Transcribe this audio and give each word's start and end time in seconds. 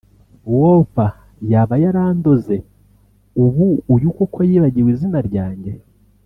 Wolper 0.53 1.11
yaba 1.51 1.75
yarandoze; 1.83 2.55
ubu 3.43 3.65
uyu 3.93 4.07
koko 4.17 4.39
yibagiwe 4.49 4.89
izina 4.95 5.19
rya 5.29 5.47
njye 5.55 5.73